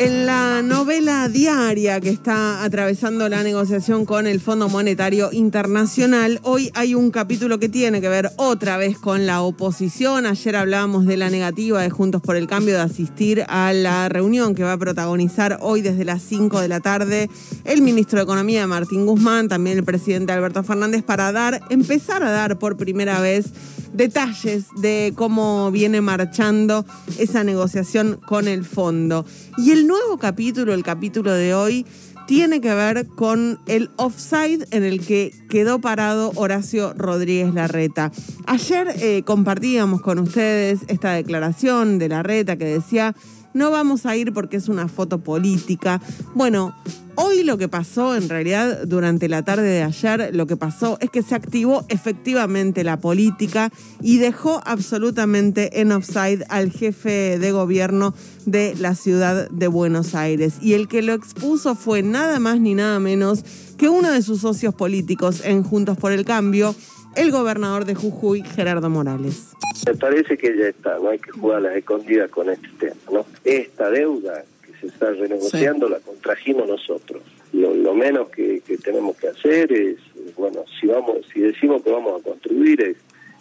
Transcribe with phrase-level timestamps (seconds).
[0.00, 6.70] En la novela diaria que está atravesando la negociación con el Fondo Monetario Internacional, hoy
[6.72, 10.24] hay un capítulo que tiene que ver otra vez con la oposición.
[10.24, 14.54] Ayer hablábamos de la negativa de Juntos por el Cambio de asistir a la reunión
[14.54, 17.28] que va a protagonizar hoy desde las 5 de la tarde
[17.66, 22.30] el ministro de Economía Martín Guzmán, también el presidente Alberto Fernández, para dar, empezar a
[22.30, 23.52] dar por primera vez
[23.92, 26.84] detalles de cómo viene marchando
[27.18, 29.24] esa negociación con el fondo.
[29.58, 31.86] Y el nuevo capítulo, el capítulo de hoy,
[32.30, 38.12] tiene que ver con el offside en el que quedó parado Horacio Rodríguez Larreta.
[38.46, 43.16] Ayer eh, compartíamos con ustedes esta declaración de Larreta que decía,
[43.54, 46.00] no vamos a ir porque es una foto política.
[46.34, 46.74] Bueno,
[47.22, 51.10] Hoy lo que pasó, en realidad, durante la tarde de ayer, lo que pasó es
[51.10, 58.14] que se activó efectivamente la política y dejó absolutamente en offside al jefe de gobierno
[58.46, 60.54] de la ciudad de Buenos Aires.
[60.62, 63.44] Y el que lo expuso fue nada más ni nada menos
[63.76, 66.74] que uno de sus socios políticos en Juntos por el Cambio,
[67.16, 69.48] el gobernador de Jujuy, Gerardo Morales.
[69.86, 73.00] Me parece que ya está, no hay que jugar a las escondidas con este tema,
[73.10, 73.26] ¿no?
[73.44, 74.44] Esta deuda
[74.80, 77.22] se está renegociando, la contrajimos nosotros.
[77.52, 79.98] Lo, menos que, tenemos que hacer es,
[80.36, 82.96] bueno, si vamos, si decimos que vamos a construir, es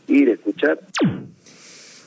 [0.08, 0.80] ir a escuchar.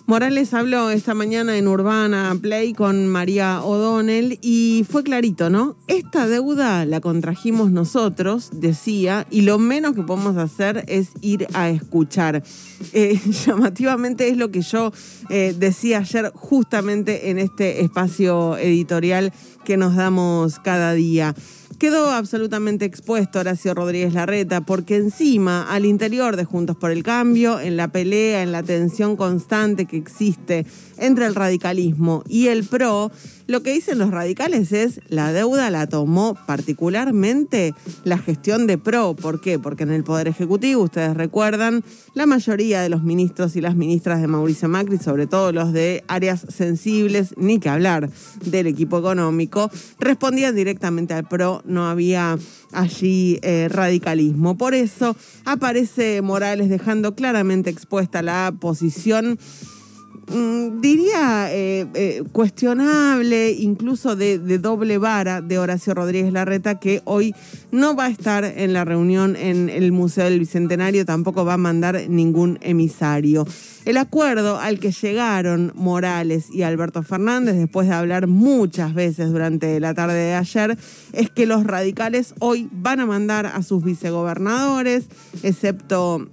[0.06, 5.76] Morales habló esta mañana en Urbana Play con María O'Donnell y fue clarito, ¿no?
[5.86, 11.70] Esta deuda la contrajimos nosotros, decía, y lo menos que podemos hacer es ir a
[11.70, 12.42] escuchar.
[12.92, 14.92] Eh, llamativamente es lo que yo
[15.30, 19.32] eh, decía ayer justamente en este espacio editorial
[19.64, 21.34] que nos damos cada día.
[21.82, 27.58] Quedó absolutamente expuesto Horacio Rodríguez Larreta porque encima, al interior de Juntos por el Cambio,
[27.58, 30.64] en la pelea, en la tensión constante que existe
[30.96, 33.10] entre el radicalismo y el PRO,
[33.52, 39.14] lo que dicen los radicales es la deuda la tomó particularmente la gestión de PRO.
[39.14, 39.58] ¿Por qué?
[39.58, 41.84] Porque en el Poder Ejecutivo, ustedes recuerdan,
[42.14, 46.02] la mayoría de los ministros y las ministras de Mauricio Macri, sobre todo los de
[46.08, 48.08] áreas sensibles, ni que hablar
[48.46, 52.38] del equipo económico, respondían directamente al PRO, no había
[52.72, 54.56] allí eh, radicalismo.
[54.56, 59.38] Por eso aparece Morales dejando claramente expuesta la posición
[60.28, 67.34] Mm, diría eh, eh, cuestionable, incluso de, doble vara de Horacio Rodríguez Larreta, que hoy
[67.72, 71.58] no va a estar en la reunión en el Museo del Bicentenario, tampoco va a
[71.58, 73.44] mandar ningún emisario.
[73.84, 79.80] El acuerdo al que llegaron Morales y Alberto Fernández, después de hablar muchas veces durante
[79.80, 80.78] la tarde de ayer,
[81.12, 85.06] es que los radicales hoy van a mandar a sus vicegobernadores,
[85.42, 86.28] excepto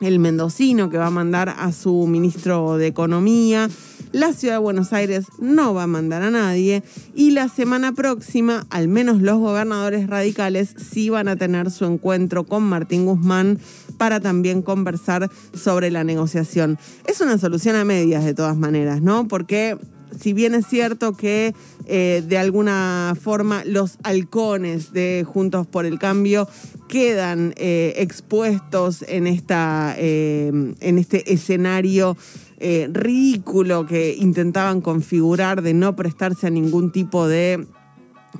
[0.00, 3.68] el mendocino que va a mandar a su ministro de Economía.
[4.12, 6.82] La ciudad de Buenos Aires no va a mandar a nadie
[7.14, 12.44] y la semana próxima, al menos los gobernadores radicales sí van a tener su encuentro
[12.44, 13.58] con Martín Guzmán
[13.98, 16.78] para también conversar sobre la negociación.
[17.06, 19.28] Es una solución a medias de todas maneras, ¿no?
[19.28, 19.76] Porque
[20.18, 21.54] si bien es cierto que
[21.86, 26.48] eh, de alguna forma los halcones de Juntos por el Cambio
[26.88, 32.16] quedan eh, expuestos en, esta, eh, en este escenario
[32.60, 37.68] ridículo que intentaban configurar de no prestarse a ningún tipo de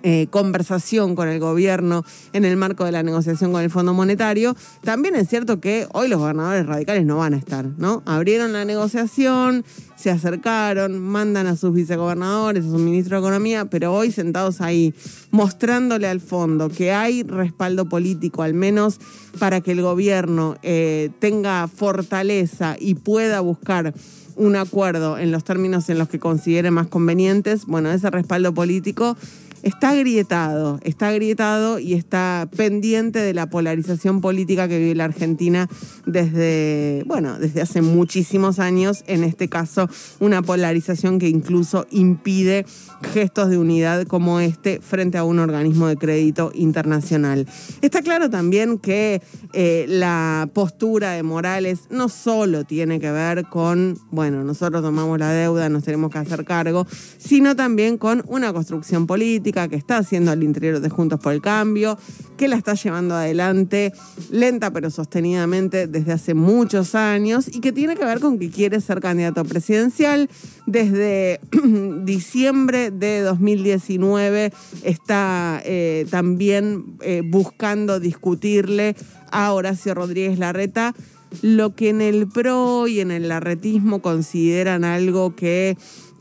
[0.02, 4.54] eh, conversación con el gobierno en el marco de la negociación con el Fondo Monetario,
[4.82, 8.02] también es cierto que hoy los gobernadores radicales no van a estar, ¿no?
[8.06, 9.64] Abrieron la negociación,
[9.96, 14.94] se acercaron, mandan a sus vicegobernadores, a su ministro de Economía, pero hoy sentados ahí,
[15.32, 19.00] mostrándole al fondo que hay respaldo político, al menos
[19.40, 23.94] para que el gobierno eh, tenga fortaleza y pueda buscar
[24.36, 29.16] un acuerdo en los términos en los que considere más convenientes, bueno, ese respaldo político
[29.62, 35.68] está agrietado, está agrietado y está pendiente de la polarización política que vive la Argentina
[36.06, 39.88] desde, bueno, desde hace muchísimos años, en este caso
[40.20, 42.66] una polarización que incluso impide
[43.12, 47.46] gestos de unidad como este frente a un organismo de crédito internacional.
[47.82, 49.22] Está claro también que
[49.52, 55.30] eh, la postura de Morales no solo tiene que ver con, bueno, nosotros tomamos la
[55.30, 56.86] deuda, nos tenemos que hacer cargo,
[57.18, 61.40] sino también con una construcción política que está haciendo al interior de Juntos por el
[61.40, 61.98] Cambio,
[62.36, 63.92] que la está llevando adelante
[64.30, 68.80] lenta pero sostenidamente desde hace muchos años y que tiene que ver con que quiere
[68.80, 70.28] ser candidato presidencial.
[70.66, 71.40] Desde
[72.04, 74.52] diciembre de 2019
[74.82, 78.94] está eh, también eh, buscando discutirle
[79.30, 80.94] a Horacio Rodríguez Larreta
[81.42, 85.76] lo que en el PRO y en el larretismo consideran algo que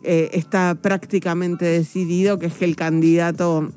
[0.10, 3.70] eh, está prácticamente decidido, que es que el candidato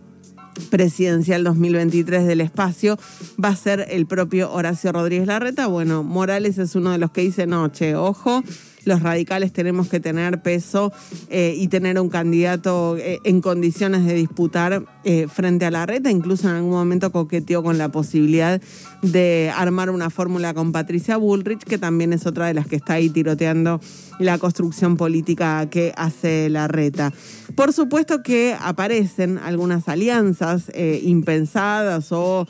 [0.71, 2.99] presidencial 2023 del espacio
[3.43, 5.67] va a ser el propio Horacio Rodríguez Larreta.
[5.67, 8.45] Bueno, Morales es uno de los que dice, no, che, ojo,
[8.85, 10.93] los radicales tenemos que tener peso
[11.29, 16.11] eh, y tener un candidato eh, en condiciones de disputar eh, frente a la reta.
[16.11, 18.61] Incluso en algún momento coqueteó con la posibilidad
[19.03, 22.95] de armar una fórmula con Patricia Bullrich, que también es otra de las que está
[22.95, 23.81] ahí tiroteando
[24.19, 27.13] la construcción política que hace la reta.
[27.55, 30.71] Por supuesto que aparecen algunas alianzas
[31.03, 32.47] impensadas o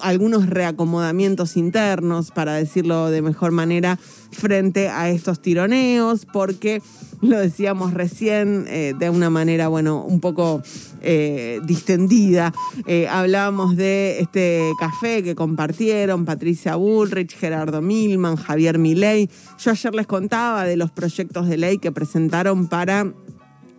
[0.00, 3.98] algunos reacomodamientos internos, para decirlo de mejor manera,
[4.34, 6.82] frente a estos tironeos, porque
[7.20, 10.62] lo decíamos recién eh, de una manera, bueno, un poco
[11.00, 12.52] eh, distendida.
[12.86, 19.30] Eh, hablábamos de este café que compartieron Patricia Bullrich, Gerardo Milman, Javier Milei.
[19.58, 23.12] Yo ayer les contaba de los proyectos de ley que presentaron para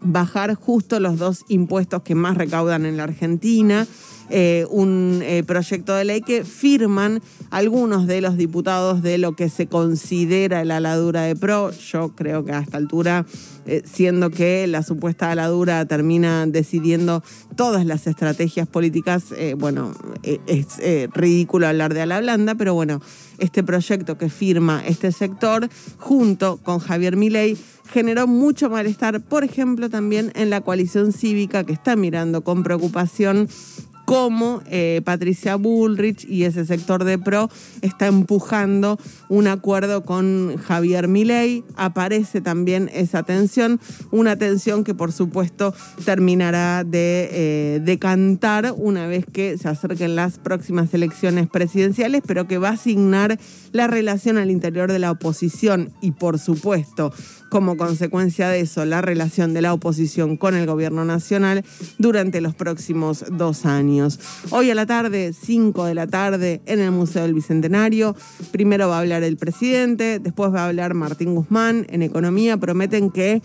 [0.01, 3.87] bajar justo los dos impuestos que más recaudan en la Argentina.
[4.29, 9.49] Eh, un eh, proyecto de ley que firman algunos de los diputados de lo que
[9.49, 11.71] se considera la aladura de PRO.
[11.71, 13.27] Yo creo que a esta altura,
[13.67, 17.23] eh, siendo que la supuesta aladura termina decidiendo
[17.55, 19.25] todas las estrategias políticas,
[19.57, 19.93] bueno,
[20.23, 20.79] es
[21.13, 23.01] ridículo hablar de ala blanda, pero bueno,
[23.37, 27.57] este proyecto que firma este sector junto con Javier Milei
[27.91, 33.47] generó mucho malestar, por ejemplo, también en la coalición cívica que está mirando con preocupación
[34.05, 37.49] cómo eh, Patricia Bullrich y ese sector de PRO
[37.81, 38.99] está empujando
[39.29, 41.63] un acuerdo con Javier Milei.
[41.75, 43.79] Aparece también esa tensión,
[44.11, 45.73] una tensión que por supuesto
[46.05, 52.57] terminará de eh, decantar una vez que se acerquen las próximas elecciones presidenciales, pero que
[52.57, 53.39] va a asignar
[53.71, 57.11] la relación al interior de la oposición y por supuesto
[57.49, 61.63] como consecuencia de eso la relación de la oposición con el gobierno nacional
[61.97, 63.94] durante los próximos dos años.
[64.49, 68.15] Hoy a la tarde, 5 de la tarde, en el Museo del Bicentenario,
[68.51, 73.09] primero va a hablar el presidente, después va a hablar Martín Guzmán en economía, prometen
[73.09, 73.41] que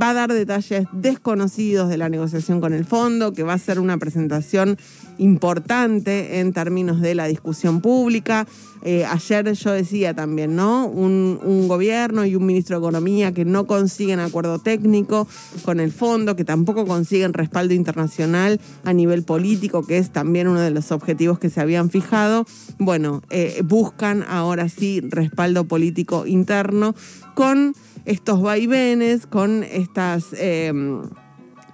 [0.00, 3.80] va a dar detalles desconocidos de la negociación con el fondo, que va a ser
[3.80, 4.78] una presentación
[5.18, 8.46] importante en términos de la discusión pública.
[8.82, 10.86] Eh, ayer yo decía también, ¿no?
[10.86, 15.28] Un, gobierno y un ministro de Economía que no consiguen acuerdo técnico
[15.64, 20.60] con el fondo, que tampoco consiguen respaldo internacional a nivel político, que es también uno
[20.60, 22.46] de los objetivos que se habían fijado.
[22.78, 26.94] Bueno, eh, buscan ahora sí respaldo político interno
[27.34, 30.26] con estos vaivenes, con estas...
[30.32, 30.72] Eh,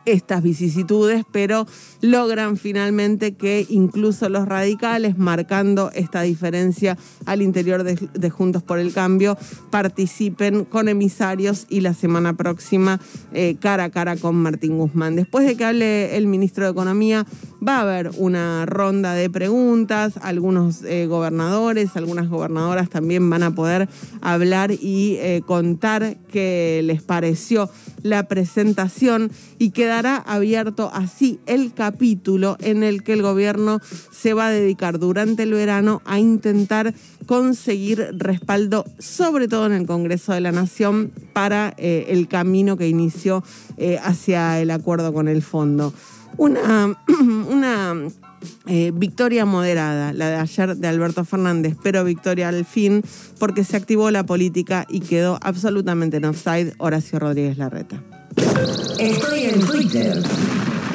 [0.06, 1.66] estas vicisitudes, pero
[2.00, 6.96] logran finalmente que incluso los radicales, marcando esta diferencia
[7.26, 9.36] al interior de, Juntos por el Cambio,
[9.70, 13.00] participen con emisarios y la semana próxima
[13.32, 15.16] eh, cara a cara con Martín Guzmán.
[15.16, 17.26] Después de que hable el ministro de Economía,
[17.66, 23.54] va a haber una ronda de preguntas, algunos eh, gobernadores, algunas gobernadoras también van a
[23.54, 23.88] poder
[24.20, 27.70] hablar y eh, contar qué les pareció
[28.02, 33.80] la presentación y quedará abierto así el capítulo en el que el gobierno
[34.10, 36.94] se va a dedicar durante el verano a intentar
[37.26, 42.88] conseguir respaldo, sobre todo en el Congreso de la Nación, para eh, el camino que
[42.88, 43.42] inició
[44.02, 45.92] hacia el acuerdo con el fondo.
[46.38, 46.96] Una,
[47.50, 47.94] una
[48.66, 53.02] eh, victoria moderada, la de ayer de Alberto Fernández, pero victoria al fin
[53.38, 58.02] porque se activó la política y quedó absolutamente en offside Horacio Rodríguez Larreta.
[58.98, 60.22] Estoy en Twitter.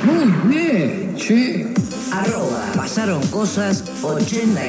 [0.03, 1.74] Muy bien, che.
[2.12, 4.62] Arroba, pasaron cosas 80